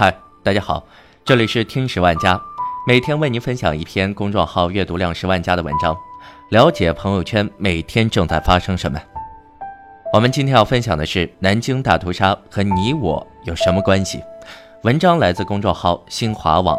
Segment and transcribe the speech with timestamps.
[0.00, 0.84] 嗨，大家好，
[1.24, 2.40] 这里是听十万加，
[2.86, 5.98] 每天为您分享一篇公众号阅读量十万加的文章，
[6.50, 9.02] 了解朋友圈每天正在发生什么。
[10.12, 14.22] 我们今天要分享的是南京大屠杀和你我有什么关系？
[14.84, 16.78] 文章来自公众号新华网。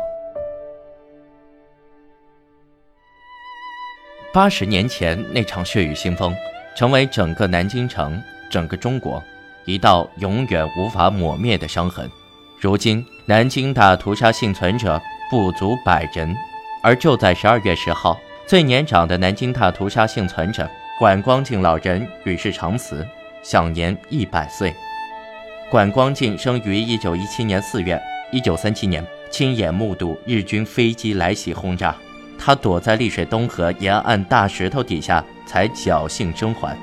[4.32, 6.34] 八十年前那场血雨腥风，
[6.74, 8.18] 成为整个南京城、
[8.50, 9.22] 整个中国
[9.66, 12.10] 一道永远无法抹灭的伤痕。
[12.62, 16.36] 如今，南京大屠杀幸存者不足百人，
[16.84, 23.08] 而就在十二月十号，最年长的南京大屠杀幸存者管光敬老人与世长辞，
[23.42, 24.76] 享年一百岁。
[25.72, 27.98] 管光敬生于一九一七年四月，
[28.30, 29.02] 一九三七年
[29.32, 31.96] 亲眼目睹日军飞机来袭轰炸，
[32.38, 36.78] 他躲在丽水东河沿岸大石头底下，才侥幸生还。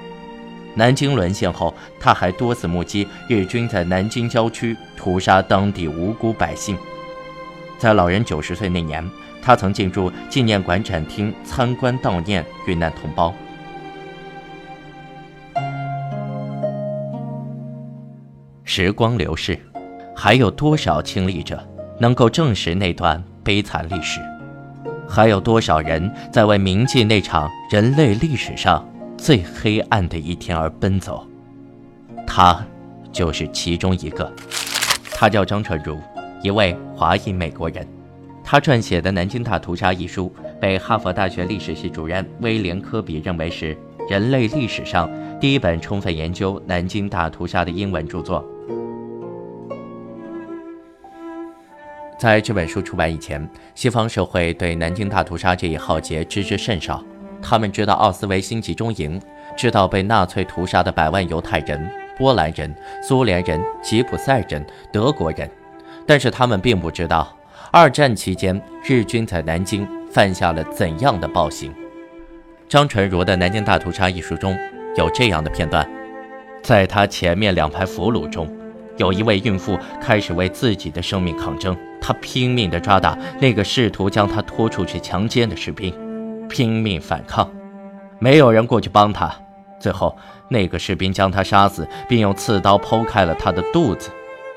[0.77, 6.77] 南京沦陷后，他还多次目击日军在南京郊区屠杀当地无辜百姓。
[7.79, 9.11] 在老人九十岁那年，
[9.43, 13.35] 他曾进驻纪念馆展厅参观悼念遇难同胞。
[18.65, 19.59] 时光流逝，
[20.15, 21.67] 还有多少亲历者
[21.99, 24.21] 能够证实那段悲惨历史？
[25.09, 28.87] 还有多少人在为铭记那场人类历史上？
[29.17, 31.27] 最黑暗的一天而奔走，
[32.27, 32.65] 他
[33.11, 34.31] 就是其中一个。
[35.11, 35.99] 他叫张纯如，
[36.43, 37.87] 一位华裔美国人。
[38.45, 43.77] 他撰写的《南京大屠杀》一书，被哈佛大学历史系主任威廉·科比认为是
[44.09, 48.45] 人类历史上第一本充分研究南京大屠杀的英文著作。
[52.19, 57.03] 在这本书出版以前，西方社会对南京大屠杀这一浩劫知之甚少。
[57.49, 59.23] 他们知道奥斯维辛集中营，
[59.57, 65.49] 知道被纳粹屠杀的百万犹太人、波兰人、苏联人、吉普赛人、德国人，
[66.05, 67.33] 但是他们并不知道，
[67.71, 71.73] 二战期间日军在南京犯下了怎样的暴行。
[72.69, 74.59] 张纯如的《南京大屠杀》一书中
[74.97, 75.89] 有这样的片段：
[76.65, 78.53] 在他前面两排俘虏中，
[78.97, 85.95] 有一位孕妇开始为自己的生命抗争，她拼命地抓打那个试图将她拖出去强奸的士兵。
[86.49, 87.51] 拼命反抗，
[88.19, 89.35] 没有人过去帮他。
[89.79, 90.17] 最后，
[90.49, 94.11] 那个士兵将他杀死，并用刺刀剖开了他的肚子，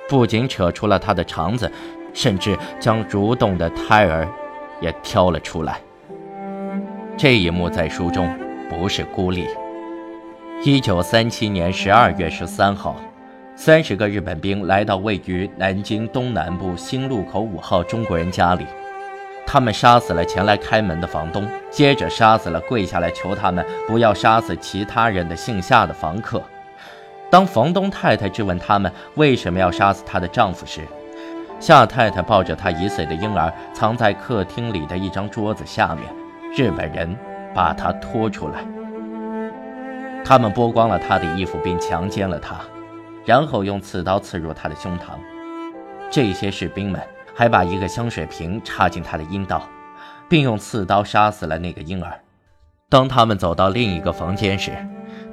[0.07, 1.69] 不仅扯出了他的肠子，
[2.13, 4.27] 甚至将蠕动的胎儿
[4.79, 5.79] 也挑了出来。
[7.17, 8.29] 这一幕在书中
[8.69, 9.45] 不是孤立。
[10.63, 12.95] 一九三七年十二月十三号，
[13.55, 18.65] 三十个日本兵来到位于南京东南部新路口五号中国人家里。
[19.51, 26.39] 他们杀死了前来开门的房东，接着杀死了跪下来求他们不要杀死其他人的姓夏的房客。
[27.31, 30.81] 当房东太太质问他们为什么要杀死她的丈夫时，
[31.59, 36.05] 夏太太抱着她一岁的婴儿藏在客厅里的一张桌子下面。
[36.55, 37.17] 日本人
[37.55, 38.63] 把她拖出来，
[40.23, 42.57] 他们剥光了她的衣服并强奸了她，
[43.25, 45.17] 然后用刺刀刺入她的胸膛。
[46.11, 47.01] 这些士兵们。
[47.39, 49.63] 还把一个香水瓶插进他的阴道，
[50.27, 52.19] 并用刺刀杀死了那个婴儿。
[52.89, 54.73] 当他们走到另一个房间时，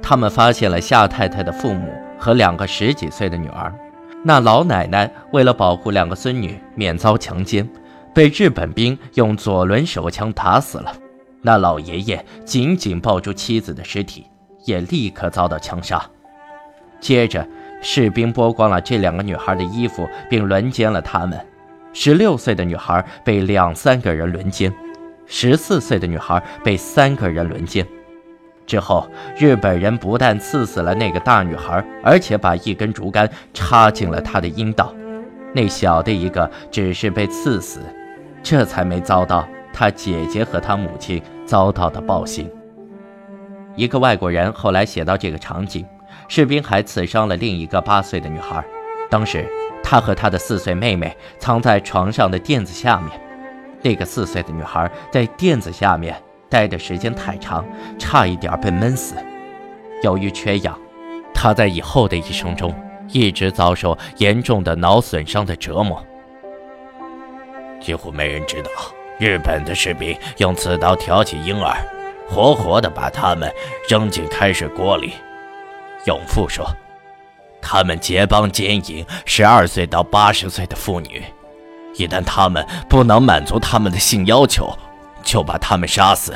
[0.01, 3.77] 他们发现了夏太太的父母和两个十几岁的女儿。
[4.23, 7.67] 那老奶奶为了保护两个孙女免遭强奸，
[8.13, 10.93] 被日本兵用左轮手枪打死了。
[11.41, 14.25] 那老爷爷紧紧抱住妻子的尸体，
[14.63, 16.01] 也立刻遭到枪杀。
[17.01, 17.45] 接着，
[17.81, 21.37] 士兵剥光了这两个女孩的衣服，并轮奸了她们。
[21.99, 24.71] 十六岁的女孩被两三个人轮奸，
[25.25, 27.83] 十四岁的女孩被三个人轮奸。
[28.67, 34.93] 之后，日本人不但刺死了那个大女孩，而且把一根竹竿插进了她的阴道。
[35.53, 37.79] 那小的一个只是被刺死，
[38.43, 42.47] 这才没遭到他姐姐和他母亲遭到的暴行。
[43.75, 45.83] 一个外国人后来写到这个场景：
[46.27, 48.63] 士兵还刺伤了另一个八岁的女孩。
[49.09, 49.49] 当时。
[49.89, 53.21] 他和他的四岁妹妹藏在床上的垫子下面，
[53.81, 57.65] 那个四岁的女孩在垫子下面待的时间太长，
[57.97, 59.15] 差一点被闷死。
[60.03, 60.77] 由于缺氧，
[61.33, 62.75] 她在以后的一生中
[63.13, 66.05] 一直遭受严重的脑损伤的折磨。
[67.79, 68.69] 几乎没人知道，
[69.17, 71.77] 日本的士兵用刺刀挑起婴儿，
[72.27, 73.49] 活活的把他们
[73.87, 75.13] 扔进开水锅里。
[76.07, 76.67] 永富说。
[77.61, 81.23] 他们结帮奸淫十二岁到八十岁的妇女，
[81.95, 84.71] 一旦他们不能满足他们的性要求，
[85.23, 86.33] 就把他们杀死。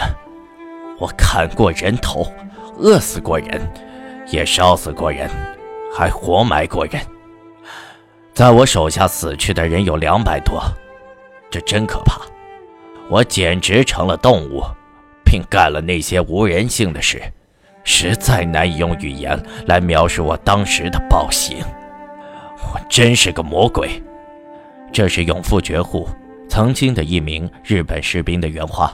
[0.99, 2.31] 我砍过人头，
[2.77, 3.61] 饿死过人，
[4.27, 5.29] 也烧死过人，
[5.95, 7.01] 还活埋过人。
[8.33, 10.61] 在我手下死去的人有两百多，
[11.49, 12.21] 这真可怕。
[13.09, 14.63] 我简直成了动物，
[15.25, 17.21] 并干了那些无人性的事，
[17.83, 21.57] 实在难以用语言来描述我当时的暴行。
[22.73, 24.01] 我真是个魔鬼。
[24.93, 26.07] 这是永富绝户
[26.49, 28.93] 曾经的一名日本士兵的原话。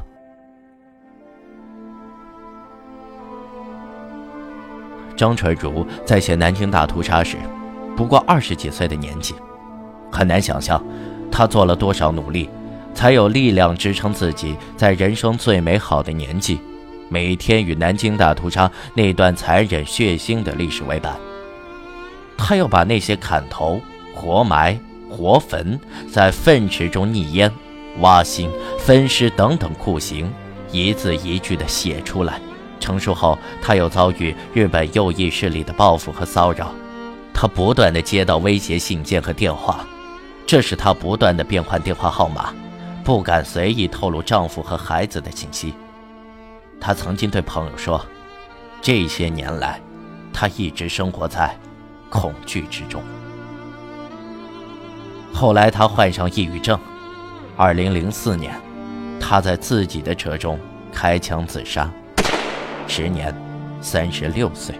[5.16, 7.38] 张纯如在写南京大屠杀时，
[7.96, 9.34] 不过二十几岁的年纪，
[10.12, 10.80] 很难想象
[11.32, 12.48] 他做了多少努力，
[12.94, 16.60] 才有力量支撑自己在人生最美好的年纪，
[17.10, 21.16] 每天与南京大屠杀那段残忍血腥的历史为伴。
[22.38, 23.82] 他要把那些砍头、
[24.14, 25.80] 活埋、活焚，
[26.12, 27.52] 在粪池中溺淹、
[28.00, 30.32] 挖心、分尸等等酷刑，
[30.72, 32.40] 一字一句地写出来。
[32.80, 36.72] 成熟后，他又遭遇日本右翼势力的报复和骚扰，
[37.34, 39.86] 他不断的接到威胁信件和电话，
[40.46, 42.54] 这使他不断的变换电话号码，
[43.04, 45.74] 不敢随意透露丈夫和孩子的信息。
[46.80, 48.04] 他曾经对朋友说
[48.82, 49.82] ：“这些年来，
[50.34, 51.58] 他一直生活在
[52.10, 53.04] 恐惧之中。”
[55.34, 56.80] 后来他患上抑郁症
[57.58, 58.60] ，2004年，
[59.20, 60.60] 他在自己的车中
[60.92, 61.90] 开枪自杀。
[62.88, 63.36] 时年
[63.82, 64.80] 三十六岁。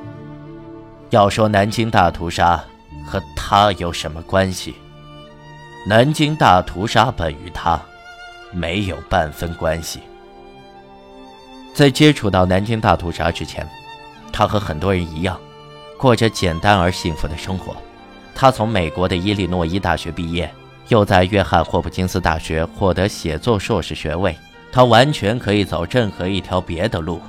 [1.10, 2.62] 要说南京大屠杀
[3.06, 4.76] 和他有什么关系？
[5.86, 7.80] 南京大屠杀本与他
[8.52, 10.02] 没有半分关系。
[11.78, 13.64] 在接触到南京大屠杀之前，
[14.34, 15.40] 他和很多人一样，
[15.96, 17.78] 过着简单而幸福的生活。
[18.34, 20.52] 他从美国的伊利诺伊大学毕业，
[20.88, 24.36] 又在约翰霍普金斯大学获得写作硕士学位。
[24.72, 27.22] 他完全可以走任何一条别的路。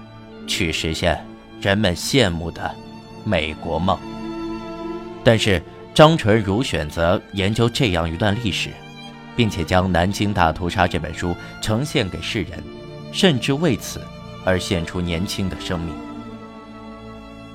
[0.47, 1.23] 去实现
[1.61, 2.75] 人们羡慕的
[3.25, 3.99] 美国梦。
[5.23, 5.63] 但是
[5.93, 8.71] 张纯如选择研究这样一段历史，
[9.37, 12.65] 并且将《南京大屠杀》这本书呈现给世人，
[13.13, 14.01] 甚至为此
[14.49, 15.95] 而献出年轻的生命。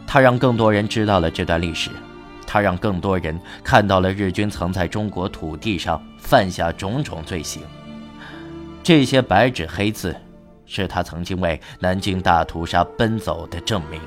[0.05, 1.89] 他让更多人知道了这段历史，
[2.45, 7.63] 他让更多人看到了日军曾在中国土地上犯下种种罪行。
[8.83, 10.15] 这些白纸黑字。
[10.65, 13.99] 是他曾经为南京大屠杀奔走的证明。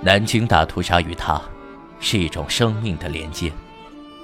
[0.00, 1.40] 南京大屠杀与他，
[1.98, 3.50] 是一种生命的连接，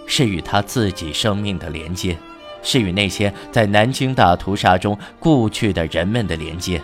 [0.06, 2.16] 是与他自己生命的连接，
[2.62, 6.80] 是与那些在南京大屠杀中故去的人们的连接，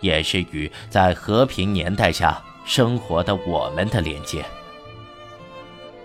[0.00, 4.44] 也是与在和平年代下生活的我们的连接。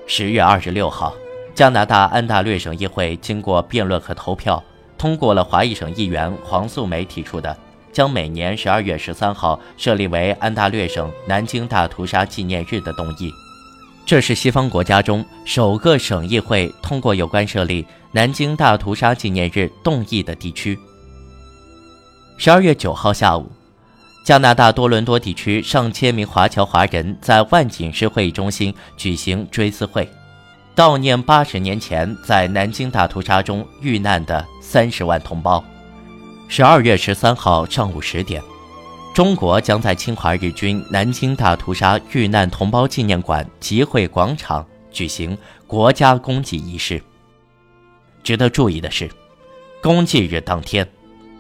[0.08, 1.14] 十月二十六号，
[1.56, 4.64] 加拿大安大略省议会经过辩论和投票。
[4.98, 7.58] 通过了华裔省议员黄素梅提出的，
[7.92, 13.32] 将每年十二月十三号设立为安大略省南京大屠杀纪念日的动议。
[14.06, 17.84] 这是西方国家中首个省议会通过有关设立
[18.14, 20.78] 南京大屠杀纪念日动议的地区。
[22.38, 23.50] 十二月九号下午，
[24.26, 30.10] 加拿大多伦多地区上千名华侨华人在万锦市会议中心举行追思会。
[30.76, 35.64] 悼念八十年前在南京大屠杀中遇难的三十万同胞。
[36.48, 38.42] 十二月十三号上午十点，
[39.14, 45.38] 中国将在侵华日军南京大屠杀遇难同胞纪念馆集会广场举行
[45.68, 47.02] 国家公祭仪式。
[48.24, 49.10] 值得注意的是，
[49.82, 50.88] 公祭日当天，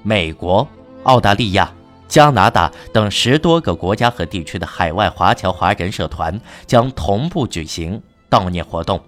[0.03, 0.67] 美国、
[1.03, 1.71] 澳大利亚、
[2.07, 9.01] 加拿大等十多个国家和地区的海外华侨华人社团将同步举行悼念活动。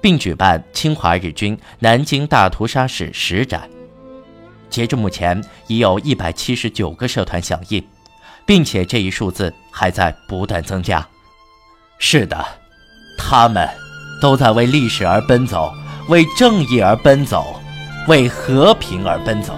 [0.00, 3.70] 并举办侵华日军南京大屠杀史实展。
[4.68, 7.82] 截至目前，已有一百七十九个社团响应，
[8.44, 11.06] 并且这一数字还在不断增加。
[11.98, 12.44] 是的，
[13.16, 13.68] 他们
[14.20, 15.72] 都在为历史而奔走，
[16.08, 17.60] 为正义而奔走，
[18.08, 19.54] 为和平而奔走。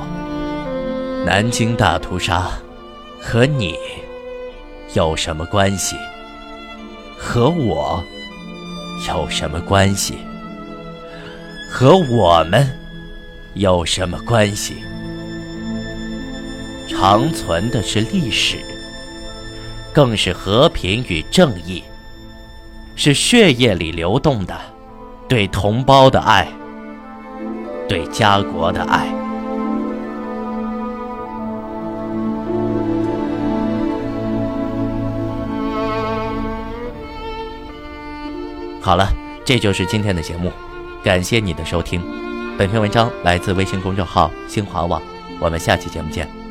[1.25, 2.51] 南京大屠杀
[3.21, 3.75] 和你
[4.95, 5.97] 有什么关系？
[7.19, 8.05] 和我
[9.09, 10.19] 有什么关系？
[11.71, 12.69] 和我们
[13.55, 14.77] 有什么关系？
[16.87, 18.59] 长存的是历史，
[19.95, 21.83] 更是和平与正义，
[22.95, 24.55] 是血液里流动的
[25.27, 26.47] 对同胞的爱，
[27.89, 29.07] 对家国的爱。
[38.81, 39.09] 好了，
[39.47, 40.53] 这就是今天的节目。
[41.03, 42.03] 感谢你的收听，
[42.59, 45.01] 本篇文章来自微信公众号新华网，
[45.41, 46.44] 我们下期节目见。